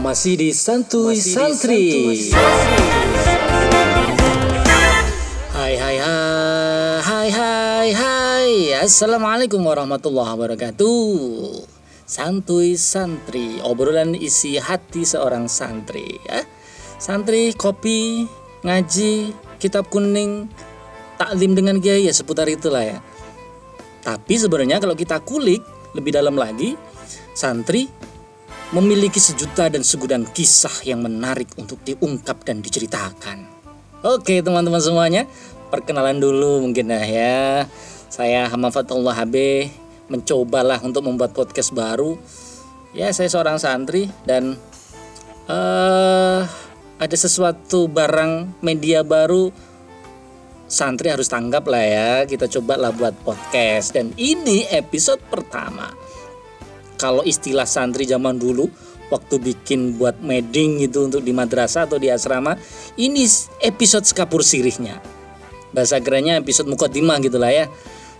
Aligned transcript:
Masih 0.00 0.32
di 0.40 0.48
Santuy 0.56 1.20
Santri. 1.20 2.16
Hai 5.52 5.76
hai 5.76 5.96
hai 6.00 6.98
hai 7.04 7.28
hai 7.28 7.88
hai. 7.92 8.50
Assalamualaikum 8.80 9.60
warahmatullahi 9.60 10.32
wabarakatuh. 10.32 11.04
Santuy 12.08 12.80
Santri. 12.80 13.60
Obrolan 13.60 14.16
isi 14.16 14.56
hati 14.56 15.04
seorang 15.04 15.52
santri 15.52 16.16
ya. 16.24 16.48
Santri, 16.96 17.52
kopi, 17.52 18.24
ngaji, 18.64 19.36
kitab 19.60 19.92
kuning 19.92 20.48
Taklim 21.20 21.52
dengan 21.52 21.76
kiai 21.76 22.08
ya 22.08 22.16
seputar 22.16 22.48
itulah 22.48 22.88
ya. 22.88 23.04
Tapi 24.00 24.32
sebenarnya 24.32 24.80
kalau 24.80 24.96
kita 24.96 25.20
kulik 25.20 25.60
lebih 25.92 26.16
dalam 26.16 26.40
lagi 26.40 26.72
Santri 27.36 28.08
memiliki 28.70 29.18
sejuta 29.18 29.66
dan 29.66 29.82
segudang 29.82 30.22
kisah 30.30 30.86
yang 30.86 31.02
menarik 31.02 31.50
untuk 31.58 31.82
diungkap 31.82 32.46
dan 32.46 32.62
diceritakan. 32.62 33.42
Oke 34.06 34.40
teman-teman 34.40 34.78
semuanya, 34.78 35.26
perkenalan 35.74 36.22
dulu 36.22 36.62
mungkin 36.62 36.94
ya. 36.94 37.02
ya. 37.02 37.46
Saya 38.10 38.46
Hamam 38.46 38.70
Fatullah 38.70 39.14
HB 39.14 39.34
mencobalah 40.06 40.78
untuk 40.86 41.02
membuat 41.02 41.34
podcast 41.34 41.74
baru. 41.74 42.14
Ya 42.94 43.10
saya 43.10 43.26
seorang 43.30 43.58
santri 43.58 44.10
dan 44.26 44.54
uh, 45.50 46.42
ada 46.98 47.16
sesuatu 47.18 47.86
barang 47.90 48.62
media 48.62 49.02
baru 49.02 49.50
santri 50.70 51.10
harus 51.10 51.26
tanggap 51.26 51.66
lah 51.66 51.82
ya. 51.82 52.10
Kita 52.22 52.46
cobalah 52.46 52.94
buat 52.94 53.18
podcast 53.26 53.98
dan 53.98 54.14
ini 54.14 54.66
episode 54.70 55.22
pertama 55.26 55.99
kalau 57.00 57.24
istilah 57.24 57.64
santri 57.64 58.04
zaman 58.04 58.36
dulu 58.36 58.68
waktu 59.08 59.40
bikin 59.40 59.96
buat 59.96 60.20
meeting 60.20 60.84
gitu 60.84 61.08
untuk 61.08 61.24
di 61.24 61.32
madrasah 61.32 61.88
atau 61.88 61.96
di 61.96 62.12
asrama 62.12 62.60
ini 63.00 63.24
episode 63.64 64.04
sekapur 64.04 64.44
sirihnya. 64.44 65.00
Bahasa 65.72 65.96
kerennya 65.98 66.36
episode 66.36 66.68
mukodimah 66.68 67.16
gitulah 67.24 67.50
ya. 67.50 67.66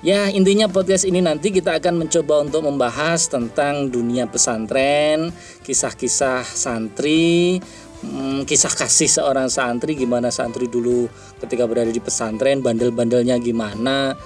Ya 0.01 0.33
intinya 0.33 0.65
podcast 0.65 1.05
ini 1.05 1.21
nanti 1.21 1.53
kita 1.53 1.77
akan 1.77 2.01
mencoba 2.09 2.41
untuk 2.41 2.65
membahas 2.65 3.29
tentang 3.29 3.93
dunia 3.93 4.25
pesantren 4.25 5.29
kisah-kisah 5.61 6.41
santri 6.41 7.61
hmm, 8.01 8.49
kisah 8.49 8.73
kasih 8.73 9.13
seorang 9.21 9.53
santri 9.53 9.93
gimana 9.93 10.33
santri 10.33 10.73
dulu 10.73 11.05
ketika 11.45 11.69
berada 11.69 11.93
di 11.93 12.01
pesantren 12.01 12.65
bandel-bandelnya 12.65 13.37
gimana 13.45 14.17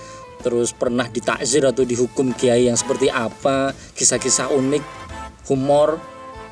terus 0.45 0.77
pernah 0.77 1.09
ditakzir 1.09 1.64
atau 1.64 1.89
dihukum 1.89 2.37
kiai 2.37 2.69
yang 2.69 2.77
seperti 2.77 3.09
apa, 3.09 3.73
kisah-kisah 3.97 4.53
unik, 4.53 4.84
humor, 5.48 5.97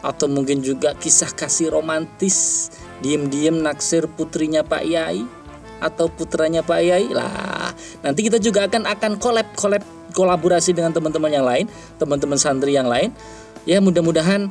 atau 0.01 0.27
mungkin 0.33 0.65
juga 0.65 0.97
kisah 0.97 1.29
kasih 1.37 1.69
romantis, 1.69 2.69
diem-diem 3.05 3.61
naksir 3.61 4.09
putrinya 4.09 4.65
Pak 4.65 4.83
Yai 4.89 5.23
atau 5.85 6.09
putranya 6.09 6.65
Pak 6.65 6.81
Yai 6.81 7.13
lah. 7.13 7.77
Nanti 8.01 8.25
kita 8.25 8.41
juga 8.41 8.65
akan 8.65 8.89
akan 8.89 9.13
kolab 9.21 9.53
kolab 9.53 9.85
kolaborasi 10.17 10.73
dengan 10.73 10.97
teman-teman 10.97 11.31
yang 11.31 11.45
lain, 11.45 11.69
teman-teman 12.01 12.41
santri 12.41 12.73
yang 12.73 12.89
lain. 12.89 13.13
Ya 13.69 13.79
mudah-mudahan 13.79 14.51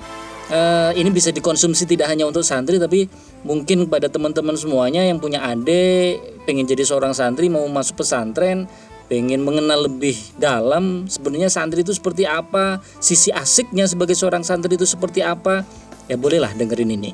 uh, 0.52 0.92
ini 0.94 1.10
bisa 1.10 1.32
dikonsumsi 1.32 1.88
tidak 1.88 2.12
hanya 2.12 2.28
untuk 2.28 2.44
santri 2.44 2.78
tapi 2.78 3.08
mungkin 3.48 3.88
pada 3.88 4.12
teman-teman 4.12 4.54
semuanya 4.56 5.02
yang 5.02 5.18
punya 5.18 5.42
adik 5.42 6.44
pengen 6.44 6.68
jadi 6.68 6.84
seorang 6.84 7.16
santri 7.16 7.48
mau 7.48 7.64
masuk 7.72 8.04
pesantren 8.04 8.68
pengen 9.12 9.44
mengenal 9.44 9.92
lebih 9.92 10.16
dalam 10.40 11.04
sebenarnya 11.04 11.52
santri 11.52 11.84
itu 11.84 11.92
seperti 11.92 12.24
apa, 12.24 12.80
sisi 13.04 13.28
asiknya 13.28 13.84
sebagai 13.84 14.16
seorang 14.16 14.40
santri 14.40 14.80
itu 14.80 14.88
seperti 14.88 15.20
apa, 15.20 15.68
ya 16.08 16.16
bolehlah 16.16 16.56
dengerin 16.56 16.96
ini. 16.96 17.12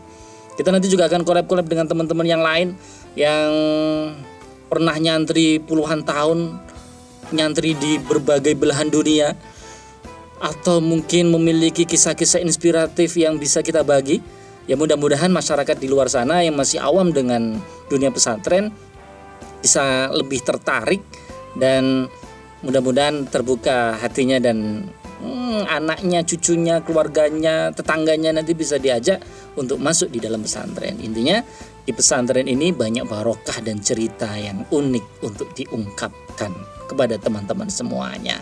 Kita 0.53 0.69
nanti 0.69 0.94
juga 0.94 1.09
akan 1.09 1.25
collab-collab 1.25 1.66
dengan 1.66 1.90
teman-teman 1.90 2.28
yang 2.30 2.46
lain 2.46 2.78
yang 3.18 3.50
pernah 4.69 4.94
nyantri 4.94 5.58
puluhan 5.58 6.06
tahun, 6.06 6.62
nyantri 7.34 7.74
di 7.74 7.97
berbagai 7.97 8.53
belahan 8.53 8.94
dunia, 8.94 9.34
atau 10.38 10.78
mungkin 10.78 11.34
memiliki 11.34 11.90
kisah-kisah 11.90 12.46
inspiratif 12.46 13.18
yang 13.18 13.41
bisa 13.41 13.66
kita 13.66 13.81
bagi. 13.81 14.22
Ya 14.69 14.78
mudah-mudahan 14.78 15.34
masyarakat 15.34 15.81
di 15.81 15.90
luar 15.90 16.14
sana 16.14 16.46
yang 16.46 16.53
masih 16.53 16.78
awam 16.78 17.09
dengan 17.09 17.58
dunia 17.90 18.14
pesantren 18.14 18.69
bisa 19.66 20.14
lebih 20.14 20.46
tertarik 20.46 21.02
dan 21.57 22.07
mudah-mudahan 22.66 23.29
terbuka 23.29 23.97
hatinya 24.01 24.41
dan 24.41 24.90
hmm, 25.22 25.66
anaknya, 25.69 26.25
cucunya, 26.25 26.81
keluarganya, 26.81 27.69
tetangganya 27.73 28.34
nanti 28.34 28.57
bisa 28.57 28.81
diajak 28.81 29.22
untuk 29.57 29.78
masuk 29.78 30.09
di 30.09 30.22
dalam 30.22 30.41
pesantren. 30.41 30.97
Intinya 31.01 31.41
di 31.85 31.91
pesantren 31.94 32.46
ini 32.50 32.73
banyak 32.73 33.06
barokah 33.06 33.62
dan 33.62 33.81
cerita 33.81 34.34
yang 34.38 34.66
unik 34.69 35.06
untuk 35.23 35.53
diungkapkan 35.53 36.51
kepada 36.90 37.16
teman-teman 37.22 37.69
semuanya. 37.69 38.38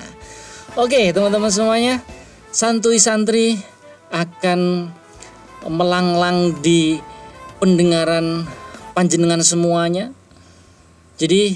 Oke, 0.75 1.11
teman-teman 1.15 1.51
semuanya, 1.51 2.03
santuy 2.51 2.99
santri 2.99 3.59
akan 4.11 4.91
melanglang 5.65 6.55
di 6.61 6.99
pendengaran 7.57 8.45
panjenengan 8.93 9.41
semuanya. 9.41 10.11
Jadi 11.15 11.55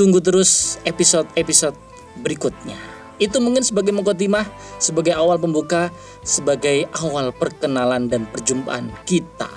tunggu 0.00 0.24
terus 0.24 0.80
episode-episode 0.88 1.76
berikutnya. 2.24 2.72
Itu 3.20 3.36
mungkin 3.44 3.60
sebagai 3.60 3.92
mukotimah, 3.92 4.48
sebagai 4.80 5.12
awal 5.12 5.36
pembuka, 5.36 5.92
sebagai 6.24 6.88
awal 7.04 7.36
perkenalan 7.36 8.08
dan 8.08 8.24
perjumpaan 8.24 8.88
kita. 9.04 9.52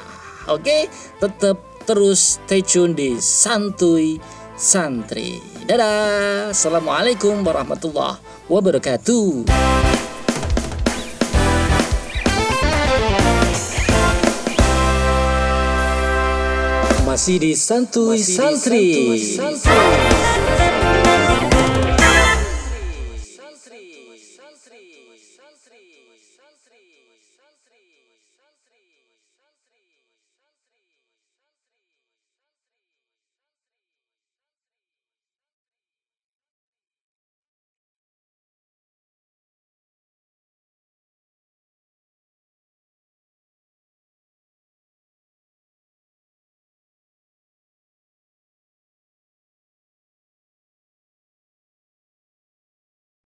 Oke, 0.51 0.91
tetap 1.23 1.63
terus 1.87 2.43
stay 2.43 2.59
tune 2.59 2.91
di 2.91 3.15
Santuy 3.23 4.19
Santri. 4.59 5.39
Dadah. 5.63 6.51
Assalamualaikum 6.51 7.39
warahmatullahi 7.39 8.19
wabarakatuh. 8.51 9.47
Masih 17.07 17.39
di 17.39 17.55
Santuy 17.55 18.19
Santri. 18.19 18.91
Santuy 18.91 19.19
Santri. 19.39 20.32
Thank 20.63 21.17
you. 21.17 21.22